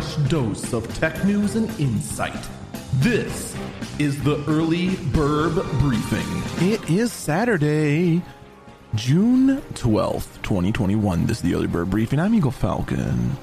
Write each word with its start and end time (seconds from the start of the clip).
fresh 0.00 0.16
dose 0.28 0.72
of 0.72 0.92
tech 0.98 1.24
news 1.24 1.54
and 1.54 1.70
insight. 1.78 2.48
This 2.94 3.56
is 4.00 4.20
the 4.24 4.42
Early 4.48 4.96
Bird 5.12 5.54
Briefing. 5.78 6.68
It 6.68 6.90
is 6.90 7.12
Saturday, 7.12 8.20
June 8.96 9.62
12th, 9.74 10.42
2021. 10.42 11.26
This 11.26 11.36
is 11.36 11.42
the 11.44 11.54
Early 11.54 11.68
Bird 11.68 11.90
Briefing. 11.90 12.18
I'm 12.18 12.34
Eagle 12.34 12.50
Falcon. 12.50 13.36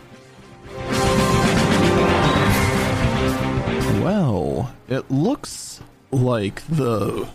Well, 4.03 4.75
it 4.89 5.09
looks 5.09 5.79
like 6.11 6.67
the 6.67 7.29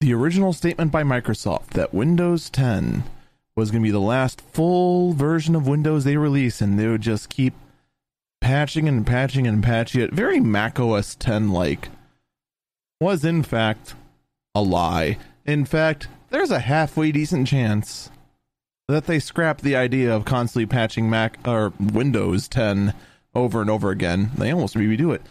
the 0.00 0.14
original 0.14 0.54
statement 0.54 0.90
by 0.90 1.02
Microsoft 1.02 1.72
that 1.74 1.92
Windows 1.92 2.48
10 2.48 3.04
was 3.54 3.70
going 3.70 3.82
to 3.82 3.86
be 3.86 3.90
the 3.90 4.00
last 4.00 4.40
full 4.40 5.12
version 5.12 5.54
of 5.54 5.66
Windows 5.66 6.04
they 6.04 6.16
release, 6.16 6.62
and 6.62 6.78
they 6.78 6.86
would 6.86 7.02
just 7.02 7.28
keep 7.28 7.52
patching 8.46 8.86
and 8.86 9.04
patching 9.04 9.44
and 9.44 9.60
patching 9.60 10.00
it. 10.00 10.12
Very 10.12 10.38
Mac 10.38 10.78
OS 10.78 11.16
10 11.16 11.50
like 11.50 11.88
was 13.00 13.24
in 13.24 13.42
fact 13.42 13.96
a 14.54 14.62
lie. 14.62 15.18
In 15.44 15.64
fact, 15.64 16.06
there's 16.30 16.52
a 16.52 16.60
halfway 16.60 17.10
decent 17.10 17.48
chance 17.48 18.08
that 18.86 19.06
they 19.06 19.18
scrap 19.18 19.62
the 19.62 19.74
idea 19.74 20.14
of 20.14 20.24
constantly 20.24 20.64
patching 20.64 21.10
Mac 21.10 21.38
or 21.44 21.72
Windows 21.80 22.46
10 22.46 22.94
over 23.34 23.60
and 23.60 23.68
over 23.68 23.90
again. 23.90 24.30
They 24.38 24.52
almost 24.52 24.76
redo 24.76 25.12
it 25.12 25.22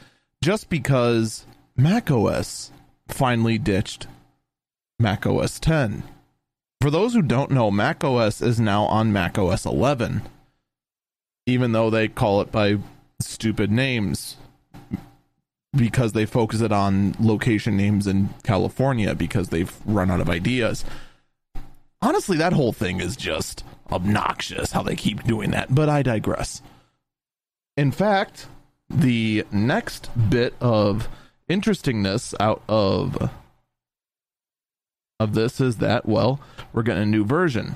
just 0.43 0.67
because 0.67 1.45
Mac 1.77 2.11
OS 2.11 2.73
finally 3.07 3.57
ditched 3.57 4.07
Mac 4.99 5.25
OS 5.25 5.57
10. 5.61 6.03
For 6.81 6.91
those 6.91 7.13
who 7.13 7.21
don't 7.21 7.51
know, 7.51 7.71
Mac 7.71 8.03
OS 8.03 8.41
is 8.41 8.59
now 8.59 8.83
on 8.83 9.13
Mac 9.13 9.37
OS 9.37 9.65
11, 9.65 10.21
even 11.45 11.71
though 11.71 11.89
they 11.89 12.09
call 12.09 12.41
it 12.41 12.51
by 12.51 12.79
stupid 13.19 13.71
names 13.71 14.37
because 15.75 16.13
they 16.13 16.25
focus 16.25 16.61
it 16.61 16.71
on 16.71 17.15
location 17.19 17.75
names 17.75 18.07
in 18.07 18.29
California 18.43 19.13
because 19.13 19.49
they've 19.49 19.75
run 19.85 20.09
out 20.09 20.21
of 20.21 20.29
ideas. 20.29 20.85
Honestly, 22.01 22.37
that 22.37 22.53
whole 22.53 22.71
thing 22.71 23.01
is 23.01 23.15
just 23.15 23.63
obnoxious 23.91 24.71
how 24.71 24.81
they 24.83 24.95
keep 24.95 25.23
doing 25.23 25.51
that, 25.51 25.73
but 25.73 25.89
I 25.89 26.01
digress. 26.01 26.61
In 27.77 27.91
fact, 27.91 28.47
the 28.89 29.45
next 29.51 30.09
bit 30.29 30.53
of 30.61 31.09
interestingness 31.47 32.33
out 32.39 32.61
of 32.67 33.29
of 35.19 35.33
this 35.33 35.61
is 35.61 35.77
that 35.77 36.05
well, 36.05 36.39
we're 36.73 36.83
getting 36.83 37.03
a 37.03 37.07
new 37.07 37.25
version. 37.25 37.75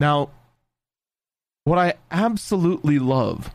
Now, 0.00 0.30
what 1.64 1.78
I 1.78 1.94
absolutely 2.10 2.98
love 2.98 3.50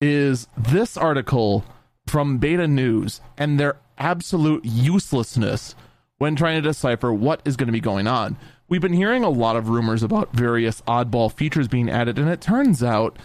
is 0.00 0.48
this 0.56 0.96
article 0.96 1.64
from 2.06 2.38
Beta 2.38 2.66
News 2.66 3.20
and 3.36 3.58
their 3.58 3.76
absolute 3.98 4.64
uselessness 4.64 5.74
when 6.18 6.36
trying 6.36 6.56
to 6.62 6.68
decipher 6.68 7.12
what 7.12 7.40
is 7.44 7.56
going 7.56 7.66
to 7.66 7.72
be 7.72 7.80
going 7.80 8.06
on. 8.06 8.36
We've 8.68 8.80
been 8.80 8.92
hearing 8.92 9.22
a 9.22 9.30
lot 9.30 9.56
of 9.56 9.68
rumors 9.68 10.02
about 10.02 10.34
various 10.34 10.80
oddball 10.82 11.32
features 11.32 11.68
being 11.68 11.90
added, 11.90 12.18
and 12.18 12.28
it 12.28 12.40
turns 12.40 12.82
out, 12.82 13.18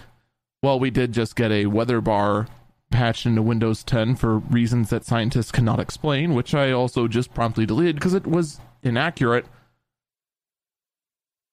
well, 0.61 0.80
we 0.80 0.91
did 0.91 1.13
just 1.13 1.36
get 1.36 1.52
a 1.52 1.66
weather 1.67 2.02
bar 2.02 2.47
patched 2.91 3.25
into 3.25 3.41
Windows 3.41 3.84
10 3.84 4.16
for 4.16 4.38
reasons 4.38 4.90
that 4.90 5.06
scientists 5.06 5.51
cannot 5.51 5.79
explain, 5.79 6.34
which 6.34 6.53
I 6.53 6.72
also 6.72 7.07
just 7.07 7.34
promptly 7.34 7.66
deleted 7.66 7.95
because 7.95 8.13
it 8.13 8.28
was 8.28 8.59
inaccurate. 8.84 9.45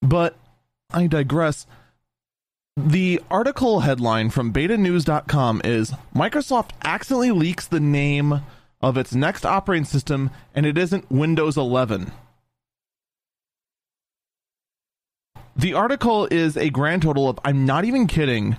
But 0.02 0.36
I 0.92 1.06
digress. 1.06 1.66
The 2.86 3.20
article 3.28 3.80
headline 3.80 4.30
from 4.30 4.52
betanews.com 4.52 5.62
is 5.64 5.92
Microsoft 6.14 6.70
accidentally 6.84 7.32
leaks 7.32 7.66
the 7.66 7.80
name 7.80 8.42
of 8.80 8.96
its 8.96 9.12
next 9.12 9.44
operating 9.44 9.84
system 9.84 10.30
and 10.54 10.64
it 10.64 10.78
isn't 10.78 11.10
Windows 11.10 11.56
11. 11.56 12.12
The 15.56 15.74
article 15.74 16.28
is 16.30 16.56
a 16.56 16.70
grand 16.70 17.02
total 17.02 17.28
of, 17.28 17.40
I'm 17.44 17.66
not 17.66 17.84
even 17.84 18.06
kidding, 18.06 18.56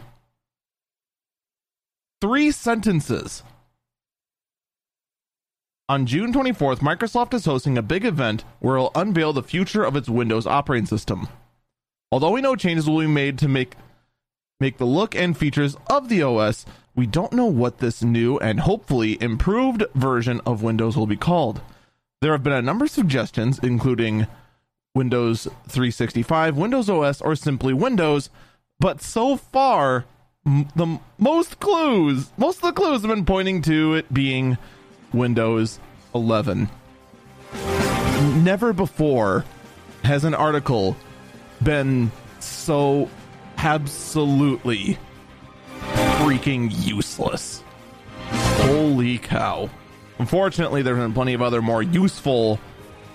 three 2.20 2.52
sentences. 2.52 3.42
On 5.88 6.06
June 6.06 6.34
24th, 6.34 6.80
Microsoft 6.80 7.34
is 7.34 7.46
hosting 7.46 7.78
a 7.78 7.82
big 7.82 8.04
event 8.04 8.44
where 8.60 8.76
it'll 8.76 8.92
unveil 8.96 9.32
the 9.32 9.42
future 9.42 9.86
of 9.86 9.96
its 9.96 10.10
Windows 10.10 10.46
operating 10.46 10.88
system. 10.88 11.30
Although 12.12 12.32
we 12.32 12.42
know 12.42 12.58
changes 12.58 12.90
will 12.90 13.00
be 13.00 13.08
made 13.08 13.40
to 13.40 13.48
make 13.48 13.76
make 14.60 14.78
the 14.78 14.86
look 14.86 15.16
and 15.16 15.38
features 15.38 15.78
of 15.90 16.10
the 16.10 16.22
OS, 16.22 16.66
we 16.96 17.06
don't 17.06 17.34
know 17.34 17.46
what 17.46 17.78
this 17.78 18.04
new 18.04 18.38
and 18.40 18.60
hopefully 18.62 19.18
improved 19.22 19.84
version 19.96 20.42
of 20.46 20.64
Windows 20.64 20.98
will 20.98 21.08
be 21.08 21.16
called. 21.16 21.62
There 22.22 22.34
have 22.34 22.44
been 22.44 22.54
a 22.54 22.62
number 22.62 22.86
of 22.86 22.92
suggestions, 22.92 23.60
including 23.60 24.28
Windows 24.94 25.44
365, 25.70 26.58
Windows 26.58 26.90
OS, 26.90 27.22
or 27.22 27.36
simply 27.36 27.74
Windows, 27.74 28.30
but 28.80 29.02
so 29.02 29.38
far, 29.38 30.06
m- 30.46 30.68
the 30.76 31.00
most 31.18 31.60
clues, 31.60 32.32
most 32.38 32.58
of 32.58 32.64
the 32.64 32.72
clues 32.74 33.02
have 33.02 33.10
been 33.10 33.26
pointing 33.26 33.62
to 33.62 33.94
it 33.94 34.14
being 34.14 34.58
Windows 35.14 35.80
11. 36.14 36.70
Never 38.44 38.74
before 38.74 39.46
has 40.04 40.26
an 40.26 40.34
article 40.34 40.98
been 41.64 42.12
so 42.40 43.10
absolutely 43.64 44.98
freaking 46.18 46.72
useless. 46.86 47.64
Holy 48.30 49.18
cow. 49.18 49.70
Unfortunately, 50.18 50.82
there's 50.82 50.98
been 50.98 51.14
plenty 51.14 51.34
of 51.34 51.42
other 51.42 51.62
more 51.62 51.84
useful 51.84 52.60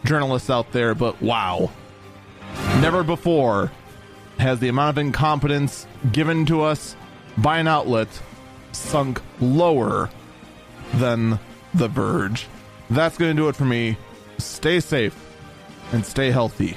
journalists 0.05 0.50
out 0.50 0.71
there, 0.72 0.94
but 0.94 1.21
wow. 1.22 1.71
Never 2.81 3.03
before 3.03 3.72
has 4.38 4.59
the 4.60 4.69
amount 4.69 4.91
of 4.91 4.99
incompetence 4.99 5.87
given 6.12 6.44
to 6.47 6.62
us 6.62 6.97
by 7.38 7.59
an 7.59 7.69
outlet 7.69 8.09
sunk 8.72 9.21
lower 9.41 10.11
than 10.94 11.38
The 11.75 11.88
Verge. 11.88 12.47
That's 12.91 13.16
going 13.16 13.34
to 13.34 13.43
do 13.43 13.49
it 13.49 13.56
for 13.56 13.65
me. 13.65 13.97
Stay 14.38 14.81
safe 14.81 15.16
and 15.93 16.05
stay 16.05 16.31
healthy. 16.31 16.76